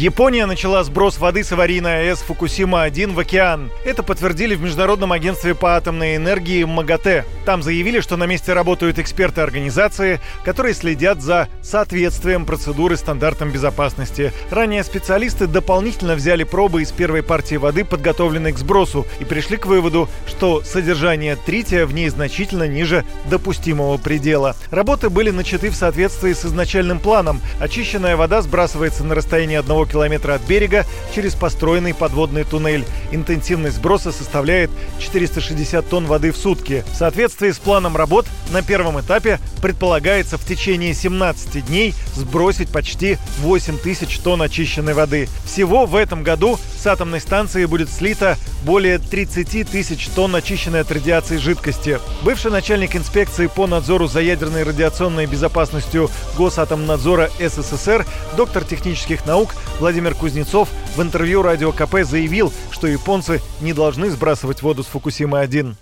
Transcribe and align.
Япония 0.00 0.46
начала 0.46 0.82
сброс 0.82 1.18
воды 1.18 1.44
с 1.44 1.52
аварийной 1.52 2.08
АЭС 2.08 2.24
Фукусима-1 2.26 3.12
в 3.12 3.18
океан. 3.18 3.70
Это 3.84 4.02
подтвердили 4.02 4.54
в 4.54 4.62
Международном 4.62 5.12
агентстве 5.12 5.54
по 5.54 5.76
атомной 5.76 6.16
энергии 6.16 6.64
МАГАТЭ. 6.64 7.26
Там 7.44 7.62
заявили, 7.62 8.00
что 8.00 8.16
на 8.16 8.24
месте 8.24 8.54
работают 8.54 8.98
эксперты 8.98 9.42
организации, 9.42 10.18
которые 10.42 10.72
следят 10.72 11.20
за 11.20 11.48
соответствием 11.60 12.46
процедуры 12.46 12.96
стандартам 12.96 13.50
безопасности. 13.50 14.32
Ранее 14.50 14.84
специалисты 14.84 15.46
дополнительно 15.46 16.14
взяли 16.14 16.44
пробы 16.44 16.80
из 16.80 16.92
первой 16.92 17.22
партии 17.22 17.56
воды, 17.56 17.84
подготовленной 17.84 18.54
к 18.54 18.58
сбросу, 18.58 19.06
и 19.18 19.26
пришли 19.26 19.58
к 19.58 19.66
выводу, 19.66 20.08
что 20.26 20.62
содержание 20.62 21.36
трития 21.36 21.84
в 21.84 21.92
ней 21.92 22.08
значительно 22.08 22.66
ниже 22.66 23.04
допустимого 23.28 23.98
предела. 23.98 24.56
Работы 24.70 25.10
были 25.10 25.28
начаты 25.28 25.68
в 25.68 25.76
соответствии 25.76 26.32
с 26.32 26.46
изначальным 26.46 27.00
планом. 27.00 27.42
Очищенная 27.60 28.16
вода 28.16 28.40
сбрасывается 28.40 29.04
на 29.04 29.14
расстоянии 29.14 29.56
одного 29.56 29.89
километра 29.90 30.34
от 30.34 30.42
берега 30.42 30.86
через 31.14 31.34
построенный 31.34 31.94
подводный 31.94 32.44
туннель. 32.44 32.84
Интенсивность 33.10 33.76
сброса 33.76 34.12
составляет 34.12 34.70
460 34.98 35.88
тонн 35.88 36.06
воды 36.06 36.32
в 36.32 36.36
сутки. 36.36 36.84
В 36.92 36.96
соответствии 36.96 37.50
с 37.50 37.58
планом 37.58 37.96
работ 37.96 38.26
на 38.50 38.62
первом 38.62 39.00
этапе 39.00 39.40
предполагается 39.60 40.38
в 40.38 40.44
течение 40.44 40.94
17 40.94 41.66
дней 41.66 41.94
сбросить 42.14 42.70
почти 42.70 43.18
8 43.40 43.78
тысяч 43.78 44.18
тонн 44.18 44.42
очищенной 44.42 44.94
воды. 44.94 45.28
Всего 45.44 45.86
в 45.86 45.96
этом 45.96 46.22
году 46.22 46.58
с 46.78 46.86
атомной 46.86 47.20
станции 47.20 47.64
будет 47.66 47.90
слито 47.90 48.36
более 48.64 48.98
30 48.98 49.70
тысяч 49.70 50.08
тонн 50.08 50.36
очищенной 50.36 50.80
от 50.80 50.92
радиации 50.92 51.36
жидкости. 51.36 51.98
Бывший 52.22 52.50
начальник 52.50 52.96
инспекции 52.96 53.46
по 53.46 53.66
надзору 53.66 54.06
за 54.06 54.20
ядерной 54.20 54.62
радиационной 54.62 55.26
безопасностью 55.26 56.10
Госатомнадзора 56.36 57.30
СССР, 57.38 58.06
доктор 58.36 58.64
технических 58.64 59.26
наук 59.26 59.54
Владимир 59.80 60.14
Кузнецов 60.14 60.68
в 60.94 61.00
интервью 61.00 61.40
Радио 61.40 61.72
КП 61.72 62.02
заявил, 62.02 62.52
что 62.70 62.86
японцы 62.86 63.40
не 63.62 63.72
должны 63.72 64.10
сбрасывать 64.10 64.60
воду 64.60 64.82
с 64.82 64.86
Фукусимы-1. 64.88 65.72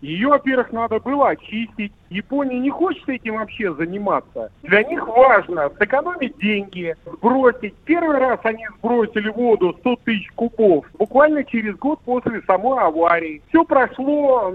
Ее, 0.00 0.28
во-первых, 0.28 0.70
надо 0.70 1.00
было 1.00 1.30
очистить. 1.30 1.92
Япония 2.08 2.60
не 2.60 2.70
хочет 2.70 3.08
этим 3.08 3.34
вообще 3.34 3.74
заниматься. 3.74 4.52
Для 4.62 4.84
них 4.84 5.08
важно 5.08 5.72
сэкономить 5.76 6.38
деньги, 6.38 6.94
сбросить. 7.04 7.74
Первый 7.84 8.18
раз 8.18 8.38
они 8.44 8.64
сбросили 8.78 9.28
воду 9.30 9.74
100 9.80 9.96
тысяч 10.04 10.30
кубов 10.36 10.84
буквально 10.96 11.42
через 11.42 11.74
год 11.76 11.98
после 12.04 12.42
самой 12.42 12.78
аварии. 12.78 13.42
Все 13.48 13.64
прошло 13.64 14.54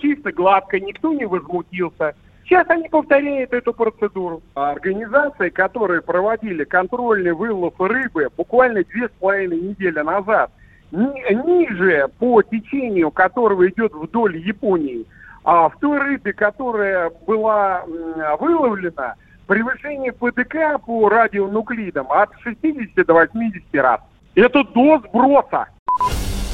чисто 0.00 0.30
гладко, 0.30 0.78
никто 0.78 1.12
не 1.12 1.24
возмутился. 1.24 2.14
Сейчас 2.44 2.68
они 2.68 2.88
повторяют 2.88 3.52
эту 3.52 3.72
процедуру. 3.72 4.42
Организации, 4.54 5.48
которые 5.48 6.02
проводили 6.02 6.64
контрольный 6.64 7.32
вылов 7.32 7.74
рыбы 7.78 8.28
буквально 8.36 8.82
две 8.84 9.08
с 9.08 9.12
половиной 9.20 9.60
недели 9.60 10.00
назад, 10.00 10.50
ниже 10.90 12.08
по 12.18 12.42
течению, 12.42 13.10
которого 13.10 13.68
идет 13.68 13.94
вдоль 13.94 14.36
Японии, 14.36 15.06
а 15.44 15.68
в 15.70 15.78
той 15.78 15.98
рыбе, 15.98 16.32
которая 16.32 17.10
была 17.26 17.84
выловлена, 18.38 19.14
превышение 19.46 20.12
ПДК 20.12 20.84
по 20.84 21.08
радионуклидам 21.08 22.10
от 22.10 22.30
60 22.42 23.06
до 23.06 23.14
80 23.14 23.62
раз. 23.74 24.00
Это 24.34 24.64
до 24.64 24.98
сброса. 24.98 25.68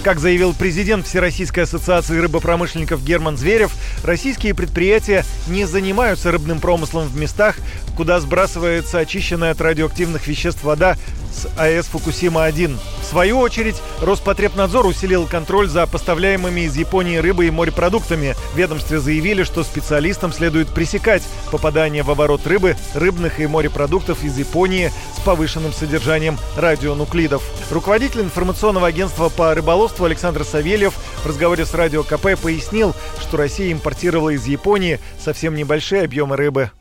Как 0.08 0.20
заявил 0.20 0.54
президент 0.54 1.06
Всероссийской 1.06 1.64
ассоциации 1.64 2.18
рыбопромышленников 2.18 3.04
Герман 3.04 3.36
Зверев, 3.36 3.72
российские 4.02 4.54
предприятия 4.54 5.22
не 5.48 5.66
занимаются 5.66 6.32
рыбным 6.32 6.60
промыслом 6.60 7.08
в 7.08 7.16
местах, 7.20 7.56
куда 7.94 8.18
сбрасывается 8.18 9.00
очищенная 9.00 9.50
от 9.50 9.60
радиоактивных 9.60 10.26
веществ 10.26 10.64
вода 10.64 10.96
с 11.30 11.46
АЭС 11.58 11.90
«Фукусима-1». 11.92 12.78
Свою 13.08 13.38
очередь, 13.38 13.80
Роспотребнадзор 14.02 14.84
усилил 14.84 15.26
контроль 15.26 15.66
за 15.66 15.86
поставляемыми 15.86 16.66
из 16.66 16.76
Японии 16.76 17.16
рыбой 17.16 17.46
и 17.46 17.50
морепродуктами. 17.50 18.34
В 18.52 18.56
ведомстве 18.58 18.98
заявили, 18.98 19.44
что 19.44 19.62
специалистам 19.62 20.30
следует 20.30 20.68
пресекать 20.68 21.22
попадание 21.50 22.02
в 22.02 22.10
оборот 22.10 22.46
рыбы, 22.46 22.76
рыбных 22.94 23.40
и 23.40 23.46
морепродуктов 23.46 24.22
из 24.24 24.38
Японии 24.38 24.90
с 25.16 25.20
повышенным 25.20 25.72
содержанием 25.72 26.36
радионуклидов. 26.58 27.42
Руководитель 27.72 28.20
информационного 28.20 28.88
агентства 28.88 29.30
по 29.30 29.54
рыболовству 29.54 30.04
Александр 30.04 30.44
Савельев 30.44 30.92
в 30.92 31.26
разговоре 31.26 31.64
с 31.64 31.72
Радио 31.72 32.02
КП 32.02 32.38
пояснил, 32.38 32.94
что 33.22 33.38
Россия 33.38 33.72
импортировала 33.72 34.28
из 34.28 34.46
Японии 34.46 35.00
совсем 35.18 35.54
небольшие 35.54 36.02
объемы 36.02 36.36
рыбы. 36.36 36.72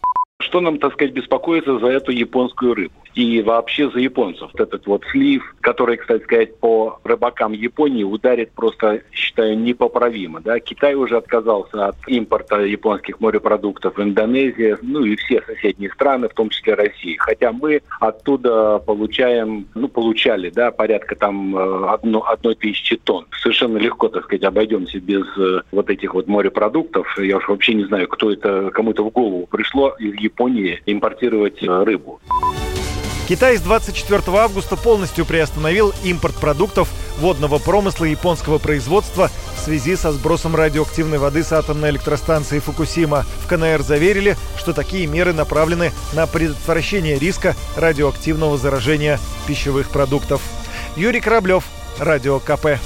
Что 0.42 0.60
нам, 0.60 0.78
так 0.78 0.92
сказать, 0.92 1.14
беспокоиться 1.14 1.80
за 1.80 1.88
эту 1.88 2.12
японскую 2.12 2.74
рыбу? 2.74 2.94
И 3.18 3.42
вообще 3.42 3.90
за 3.90 4.00
японцев. 4.00 4.52
Этот 4.54 4.86
вот 4.86 5.04
слив, 5.12 5.56
который, 5.62 5.98
кстати 5.98 6.24
сказать, 6.24 6.56
по 6.60 7.00
рыбакам 7.04 7.52
Японии 7.52 8.04
ударит 8.04 8.52
просто, 8.52 9.02
считаю, 9.12 9.58
непоправимо. 9.58 10.40
Да? 10.40 10.60
Китай 10.60 10.94
уже 10.94 11.18
отказался 11.18 11.88
от 11.88 11.96
импорта 12.08 12.60
японских 12.60 13.20
морепродуктов 13.20 13.98
в 13.98 14.04
Индонезии, 14.04 14.78
ну 14.84 15.04
и 15.04 15.16
все 15.16 15.42
соседние 15.48 15.90
страны, 15.90 16.30
в 16.30 16.36
том 16.36 16.50
числе 16.50 16.76
России. 16.76 17.16
Хотя 17.18 17.52
мы 17.52 17.82
оттуда 18.00 18.78
получаем, 18.86 19.68
ну, 19.74 19.88
получали, 19.88 20.52
да, 20.52 20.70
порядка 20.70 21.16
там 21.16 21.58
э, 21.58 21.88
одно, 21.88 22.24
одной 22.24 22.54
тысячи 22.54 22.98
тонн. 22.98 23.26
Совершенно 23.42 23.78
легко, 23.78 24.10
так 24.10 24.26
сказать, 24.26 24.44
обойдемся 24.44 25.00
без 25.00 25.26
э, 25.40 25.62
вот 25.72 25.90
этих 25.90 26.14
вот 26.14 26.28
морепродуктов. 26.28 27.18
Я 27.18 27.38
уж 27.38 27.48
вообще 27.48 27.74
не 27.74 27.86
знаю, 27.86 28.08
кто 28.08 28.32
это, 28.32 28.70
кому 28.70 28.92
это 28.92 29.02
в 29.02 29.10
голову 29.10 29.48
пришло 29.48 29.96
из 29.98 30.14
Японии 30.20 30.80
импортировать 30.86 31.64
э, 31.64 31.84
рыбу. 31.84 32.22
Китай 33.28 33.58
с 33.58 33.62
24 33.62 34.22
августа 34.38 34.78
полностью 34.78 35.26
приостановил 35.26 35.94
импорт 36.02 36.36
продуктов 36.36 36.88
водного 37.18 37.58
промысла 37.58 38.06
японского 38.06 38.58
производства 38.58 39.30
в 39.58 39.60
связи 39.60 39.98
со 39.98 40.14
сбросом 40.14 40.56
радиоактивной 40.56 41.18
воды 41.18 41.44
с 41.44 41.52
атомной 41.52 41.90
электростанции 41.90 42.60
Фукусима. 42.60 43.26
В 43.44 43.48
КНР 43.48 43.82
заверили, 43.82 44.38
что 44.58 44.72
такие 44.72 45.08
меры 45.08 45.34
направлены 45.34 45.92
на 46.14 46.26
предотвращение 46.26 47.20
риска 47.20 47.54
радиоактивного 47.76 48.58
заражения 48.58 49.20
пищевых 49.46 49.90
продуктов. 49.90 50.42
Юрий 50.96 51.20
Кораблев, 51.20 51.66
Радио 52.00 52.40
КП. 52.40 52.80